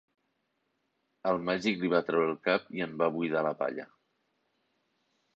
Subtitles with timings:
[1.31, 3.85] El Màgic li va treure el cap i en va buidar la palla.